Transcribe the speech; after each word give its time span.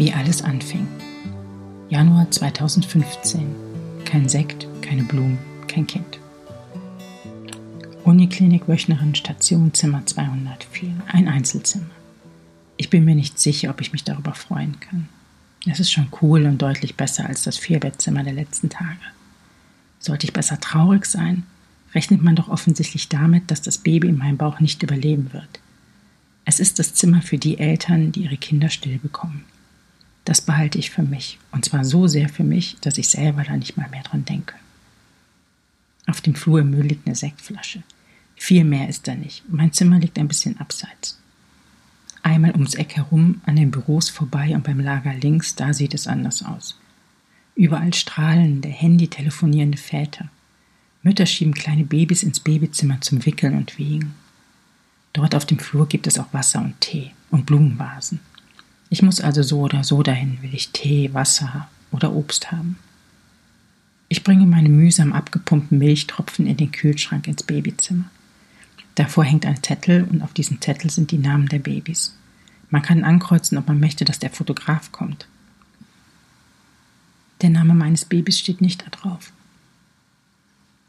Wie 0.00 0.14
alles 0.14 0.40
anfing. 0.40 0.88
Januar 1.90 2.30
2015. 2.30 3.54
Kein 4.06 4.30
Sekt, 4.30 4.66
keine 4.80 5.02
Blumen, 5.02 5.36
kein 5.68 5.86
Kind. 5.86 6.18
Uniklinik 8.04 8.66
Wöchnerin 8.66 9.14
Station 9.14 9.74
Zimmer 9.74 10.06
204. 10.06 10.94
Ein 11.08 11.28
Einzelzimmer. 11.28 11.90
Ich 12.78 12.88
bin 12.88 13.04
mir 13.04 13.14
nicht 13.14 13.38
sicher, 13.38 13.68
ob 13.68 13.82
ich 13.82 13.92
mich 13.92 14.02
darüber 14.02 14.32
freuen 14.32 14.80
kann. 14.80 15.06
Es 15.70 15.80
ist 15.80 15.92
schon 15.92 16.08
cool 16.22 16.46
und 16.46 16.62
deutlich 16.62 16.96
besser 16.96 17.26
als 17.26 17.42
das 17.42 17.58
Vierbettzimmer 17.58 18.22
der 18.22 18.32
letzten 18.32 18.70
Tage. 18.70 18.96
Sollte 19.98 20.24
ich 20.24 20.32
besser 20.32 20.58
traurig 20.60 21.04
sein, 21.04 21.42
rechnet 21.94 22.22
man 22.22 22.36
doch 22.36 22.48
offensichtlich 22.48 23.10
damit, 23.10 23.50
dass 23.50 23.60
das 23.60 23.76
Baby 23.76 24.08
in 24.08 24.16
meinem 24.16 24.38
Bauch 24.38 24.60
nicht 24.60 24.82
überleben 24.82 25.34
wird. 25.34 25.60
Es 26.46 26.58
ist 26.58 26.78
das 26.78 26.94
Zimmer 26.94 27.20
für 27.20 27.36
die 27.36 27.58
Eltern, 27.58 28.12
die 28.12 28.22
ihre 28.22 28.38
Kinder 28.38 28.70
still 28.70 28.96
bekommen. 28.96 29.44
Das 30.30 30.40
behalte 30.40 30.78
ich 30.78 30.90
für 30.90 31.02
mich, 31.02 31.40
und 31.50 31.64
zwar 31.64 31.84
so 31.84 32.06
sehr 32.06 32.28
für 32.28 32.44
mich, 32.44 32.76
dass 32.82 32.98
ich 32.98 33.08
selber 33.08 33.42
da 33.42 33.56
nicht 33.56 33.76
mal 33.76 33.88
mehr 33.90 34.04
dran 34.04 34.24
denke. 34.24 34.54
Auf 36.06 36.20
dem 36.20 36.36
Flur 36.36 36.60
im 36.60 36.70
Müll 36.70 36.86
liegt 36.86 37.04
eine 37.04 37.16
Sektflasche. 37.16 37.82
Viel 38.36 38.62
mehr 38.62 38.88
ist 38.88 39.08
da 39.08 39.16
nicht. 39.16 39.42
Mein 39.48 39.72
Zimmer 39.72 39.98
liegt 39.98 40.20
ein 40.20 40.28
bisschen 40.28 40.56
abseits. 40.60 41.18
Einmal 42.22 42.52
ums 42.52 42.76
Eck 42.76 42.94
herum, 42.94 43.40
an 43.44 43.56
den 43.56 43.72
Büros 43.72 44.08
vorbei 44.08 44.54
und 44.54 44.62
beim 44.62 44.78
Lager 44.78 45.14
links, 45.14 45.56
da 45.56 45.72
sieht 45.72 45.94
es 45.94 46.06
anders 46.06 46.44
aus. 46.44 46.78
Überall 47.56 47.92
strahlende, 47.92 48.68
Handy-telefonierende 48.68 49.78
Väter. 49.78 50.28
Mütter 51.02 51.26
schieben 51.26 51.54
kleine 51.54 51.82
Babys 51.82 52.22
ins 52.22 52.38
Babyzimmer 52.38 53.00
zum 53.00 53.26
Wickeln 53.26 53.56
und 53.56 53.78
Wiegen. 53.78 54.14
Dort 55.12 55.34
auf 55.34 55.44
dem 55.44 55.58
Flur 55.58 55.88
gibt 55.88 56.06
es 56.06 56.20
auch 56.20 56.32
Wasser 56.32 56.60
und 56.60 56.80
Tee 56.80 57.10
und 57.32 57.46
Blumenvasen. 57.46 58.20
Ich 58.90 59.02
muss 59.02 59.20
also 59.20 59.42
so 59.42 59.60
oder 59.60 59.84
so 59.84 60.02
dahin, 60.02 60.42
will 60.42 60.52
ich 60.52 60.70
Tee, 60.70 61.14
Wasser 61.14 61.68
oder 61.92 62.12
Obst 62.12 62.50
haben. 62.50 62.76
Ich 64.08 64.24
bringe 64.24 64.44
meine 64.44 64.68
mühsam 64.68 65.12
abgepumpten 65.12 65.78
Milchtropfen 65.78 66.48
in 66.48 66.56
den 66.56 66.72
Kühlschrank 66.72 67.28
ins 67.28 67.44
Babyzimmer. 67.44 68.10
Davor 68.96 69.24
hängt 69.24 69.46
ein 69.46 69.62
Zettel 69.62 70.02
und 70.02 70.22
auf 70.22 70.32
diesem 70.32 70.60
Zettel 70.60 70.90
sind 70.90 71.12
die 71.12 71.18
Namen 71.18 71.48
der 71.48 71.60
Babys. 71.60 72.16
Man 72.68 72.82
kann 72.82 73.04
ankreuzen, 73.04 73.56
ob 73.56 73.68
man 73.68 73.78
möchte, 73.78 74.04
dass 74.04 74.18
der 74.18 74.30
Fotograf 74.30 74.90
kommt. 74.90 75.28
Der 77.42 77.50
Name 77.50 77.74
meines 77.74 78.04
Babys 78.04 78.40
steht 78.40 78.60
nicht 78.60 78.82
da 78.82 78.90
drauf. 78.90 79.32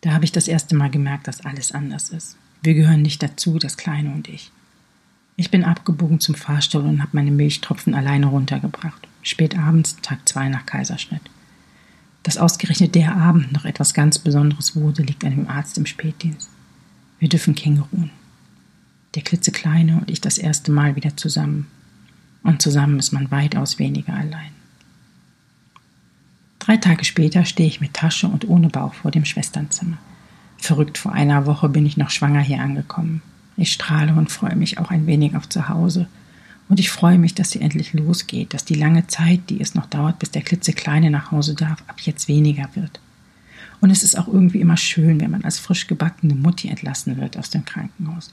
Da 0.00 0.12
habe 0.12 0.24
ich 0.24 0.32
das 0.32 0.48
erste 0.48 0.74
Mal 0.74 0.90
gemerkt, 0.90 1.28
dass 1.28 1.44
alles 1.44 1.72
anders 1.72 2.08
ist. 2.08 2.38
Wir 2.62 2.72
gehören 2.72 3.02
nicht 3.02 3.22
dazu, 3.22 3.58
das 3.58 3.76
Kleine 3.76 4.12
und 4.14 4.28
ich. 4.28 4.50
Ich 5.40 5.50
bin 5.50 5.64
abgebogen 5.64 6.20
zum 6.20 6.34
Fahrstuhl 6.34 6.82
und 6.82 7.00
habe 7.00 7.12
meine 7.14 7.30
Milchtropfen 7.30 7.94
alleine 7.94 8.26
runtergebracht. 8.26 9.08
Spät 9.22 9.56
abends, 9.56 9.96
Tag 10.02 10.28
zwei 10.28 10.50
nach 10.50 10.66
Kaiserschnitt. 10.66 11.22
Dass 12.22 12.36
ausgerechnet 12.36 12.94
der 12.94 13.16
Abend 13.16 13.50
noch 13.50 13.64
etwas 13.64 13.94
ganz 13.94 14.18
Besonderes 14.18 14.76
wurde, 14.76 15.02
liegt 15.02 15.24
an 15.24 15.30
dem 15.30 15.48
Arzt 15.48 15.78
im 15.78 15.86
Spätdienst. 15.86 16.50
Wir 17.20 17.30
dürfen 17.30 17.54
Känguruen. 17.54 18.10
Der 19.14 19.22
klitzekleine 19.22 19.96
und 19.96 20.10
ich 20.10 20.20
das 20.20 20.36
erste 20.36 20.72
Mal 20.72 20.94
wieder 20.94 21.16
zusammen. 21.16 21.68
Und 22.42 22.60
zusammen 22.60 22.98
ist 22.98 23.12
man 23.12 23.30
weitaus 23.30 23.78
weniger 23.78 24.12
allein. 24.12 24.52
Drei 26.58 26.76
Tage 26.76 27.06
später 27.06 27.46
stehe 27.46 27.70
ich 27.70 27.80
mit 27.80 27.94
Tasche 27.94 28.28
und 28.28 28.46
ohne 28.46 28.68
Bauch 28.68 28.92
vor 28.92 29.10
dem 29.10 29.24
Schwesternzimmer. 29.24 29.96
Verrückt, 30.58 30.98
vor 30.98 31.14
einer 31.14 31.46
Woche 31.46 31.70
bin 31.70 31.86
ich 31.86 31.96
noch 31.96 32.10
schwanger 32.10 32.42
hier 32.42 32.60
angekommen. 32.60 33.22
Ich 33.60 33.72
strahle 33.72 34.14
und 34.14 34.32
freue 34.32 34.56
mich 34.56 34.78
auch 34.78 34.90
ein 34.90 35.06
wenig 35.06 35.36
auf 35.36 35.46
zu 35.46 35.68
Hause. 35.68 36.08
Und 36.70 36.80
ich 36.80 36.88
freue 36.88 37.18
mich, 37.18 37.34
dass 37.34 37.50
sie 37.50 37.60
endlich 37.60 37.92
losgeht, 37.92 38.54
dass 38.54 38.64
die 38.64 38.74
lange 38.74 39.06
Zeit, 39.06 39.50
die 39.50 39.60
es 39.60 39.74
noch 39.74 39.84
dauert, 39.84 40.18
bis 40.18 40.30
der 40.30 40.40
klitzekleine 40.40 41.10
nach 41.10 41.30
Hause 41.30 41.54
darf, 41.54 41.84
ab 41.86 42.00
jetzt 42.00 42.26
weniger 42.26 42.70
wird. 42.74 43.00
Und 43.82 43.90
es 43.90 44.02
ist 44.02 44.16
auch 44.16 44.28
irgendwie 44.28 44.62
immer 44.62 44.78
schön, 44.78 45.20
wenn 45.20 45.30
man 45.30 45.44
als 45.44 45.58
frisch 45.58 45.88
gebackene 45.88 46.34
Mutti 46.34 46.68
entlassen 46.68 47.18
wird 47.18 47.36
aus 47.36 47.50
dem 47.50 47.66
Krankenhaus. 47.66 48.32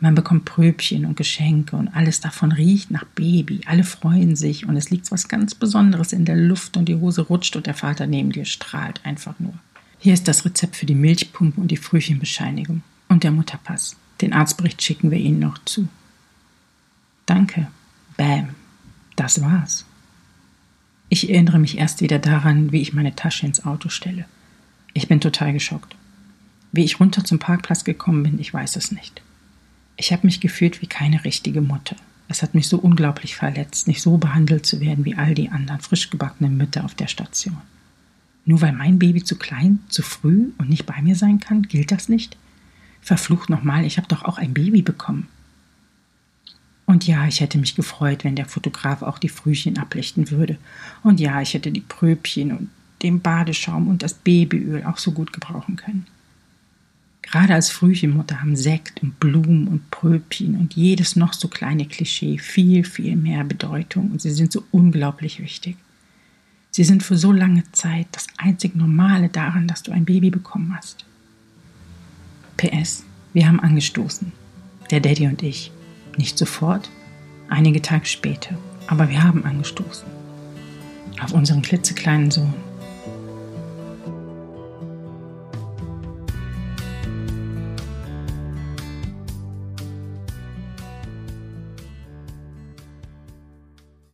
Man 0.00 0.14
bekommt 0.14 0.46
Pröbchen 0.46 1.04
und 1.04 1.18
Geschenke 1.18 1.76
und 1.76 1.88
alles 1.88 2.22
davon 2.22 2.50
riecht 2.50 2.90
nach 2.90 3.04
Baby. 3.04 3.60
Alle 3.66 3.84
freuen 3.84 4.34
sich 4.34 4.66
und 4.66 4.78
es 4.78 4.88
liegt 4.88 5.12
was 5.12 5.28
ganz 5.28 5.54
Besonderes 5.54 6.14
in 6.14 6.24
der 6.24 6.36
Luft 6.36 6.78
und 6.78 6.88
die 6.88 6.96
Hose 6.96 7.20
rutscht 7.20 7.54
und 7.54 7.66
der 7.66 7.74
Vater 7.74 8.06
neben 8.06 8.32
dir 8.32 8.46
strahlt 8.46 9.04
einfach 9.04 9.38
nur. 9.38 9.52
Hier 9.98 10.14
ist 10.14 10.26
das 10.26 10.46
Rezept 10.46 10.76
für 10.76 10.86
die 10.86 10.94
Milchpumpe 10.94 11.60
und 11.60 11.70
die 11.70 11.76
Frühchenbescheinigung. 11.76 12.82
Und 13.08 13.24
der 13.24 13.30
Mutterpass. 13.30 13.96
Den 14.24 14.32
Arztbericht 14.32 14.80
schicken 14.80 15.10
wir 15.10 15.18
Ihnen 15.18 15.38
noch 15.38 15.58
zu. 15.66 15.86
Danke. 17.26 17.66
Bam. 18.16 18.54
Das 19.16 19.42
war's. 19.42 19.84
Ich 21.10 21.28
erinnere 21.28 21.58
mich 21.58 21.76
erst 21.76 22.00
wieder 22.00 22.18
daran, 22.18 22.72
wie 22.72 22.80
ich 22.80 22.94
meine 22.94 23.14
Tasche 23.14 23.44
ins 23.44 23.66
Auto 23.66 23.90
stelle. 23.90 24.24
Ich 24.94 25.08
bin 25.08 25.20
total 25.20 25.52
geschockt. 25.52 25.94
Wie 26.72 26.84
ich 26.84 27.00
runter 27.00 27.22
zum 27.22 27.38
Parkplatz 27.38 27.84
gekommen 27.84 28.22
bin, 28.22 28.38
ich 28.38 28.54
weiß 28.54 28.76
es 28.76 28.92
nicht. 28.92 29.20
Ich 29.98 30.10
habe 30.10 30.26
mich 30.26 30.40
gefühlt 30.40 30.80
wie 30.80 30.86
keine 30.86 31.22
richtige 31.26 31.60
Mutter. 31.60 31.96
Es 32.26 32.42
hat 32.42 32.54
mich 32.54 32.66
so 32.66 32.78
unglaublich 32.78 33.36
verletzt, 33.36 33.88
nicht 33.88 34.00
so 34.00 34.16
behandelt 34.16 34.64
zu 34.64 34.80
werden 34.80 35.04
wie 35.04 35.16
all 35.16 35.34
die 35.34 35.50
anderen 35.50 35.82
frisch 35.82 36.08
gebackenen 36.08 36.56
Mütter 36.56 36.86
auf 36.86 36.94
der 36.94 37.08
Station. 37.08 37.58
Nur 38.46 38.62
weil 38.62 38.72
mein 38.72 38.98
Baby 38.98 39.22
zu 39.22 39.36
klein, 39.36 39.80
zu 39.90 40.00
früh 40.00 40.52
und 40.56 40.70
nicht 40.70 40.86
bei 40.86 41.02
mir 41.02 41.14
sein 41.14 41.40
kann, 41.40 41.64
gilt 41.64 41.92
das 41.92 42.08
nicht? 42.08 42.38
Verflucht 43.04 43.50
nochmal, 43.50 43.84
ich 43.84 43.98
habe 43.98 44.08
doch 44.08 44.24
auch 44.24 44.38
ein 44.38 44.54
Baby 44.54 44.82
bekommen. 44.82 45.28
Und 46.86 47.06
ja, 47.06 47.26
ich 47.26 47.40
hätte 47.40 47.58
mich 47.58 47.74
gefreut, 47.74 48.24
wenn 48.24 48.34
der 48.34 48.46
Fotograf 48.46 49.02
auch 49.02 49.18
die 49.18 49.28
Frühchen 49.28 49.78
ablichten 49.78 50.30
würde. 50.30 50.58
Und 51.02 51.20
ja, 51.20 51.40
ich 51.40 51.54
hätte 51.54 51.70
die 51.70 51.80
Pröbchen 51.80 52.52
und 52.52 52.70
den 53.02 53.20
Badeschaum 53.20 53.88
und 53.88 54.02
das 54.02 54.14
Babyöl 54.14 54.84
auch 54.84 54.98
so 54.98 55.12
gut 55.12 55.32
gebrauchen 55.32 55.76
können. 55.76 56.06
Gerade 57.20 57.54
als 57.54 57.70
Frühchenmutter 57.70 58.40
haben 58.40 58.56
Sekt 58.56 59.02
und 59.02 59.20
Blumen 59.20 59.68
und 59.68 59.90
Pröbchen 59.90 60.56
und 60.56 60.74
jedes 60.74 61.16
noch 61.16 61.32
so 61.32 61.48
kleine 61.48 61.86
Klischee 61.86 62.38
viel, 62.38 62.84
viel 62.84 63.16
mehr 63.16 63.44
Bedeutung 63.44 64.10
und 64.10 64.22
sie 64.22 64.30
sind 64.30 64.52
so 64.52 64.64
unglaublich 64.70 65.40
wichtig. 65.40 65.76
Sie 66.70 66.84
sind 66.84 67.02
für 67.02 67.16
so 67.16 67.32
lange 67.32 67.64
Zeit 67.72 68.08
das 68.12 68.26
einzig 68.36 68.76
Normale 68.76 69.28
daran, 69.28 69.68
dass 69.68 69.82
du 69.82 69.92
ein 69.92 70.04
Baby 70.04 70.30
bekommen 70.30 70.74
hast. 70.76 71.06
PS, 72.64 73.04
wir 73.34 73.46
haben 73.46 73.60
angestoßen. 73.60 74.32
Der 74.90 75.00
Daddy 75.00 75.26
und 75.26 75.42
ich. 75.42 75.70
Nicht 76.16 76.38
sofort, 76.38 76.88
einige 77.50 77.82
Tage 77.82 78.06
später, 78.06 78.56
aber 78.86 79.08
wir 79.10 79.22
haben 79.22 79.44
angestoßen. 79.44 80.06
Auf 81.22 81.32
unseren 81.32 81.62
klitzekleinen 81.62 82.30
Sohn. 82.30 82.54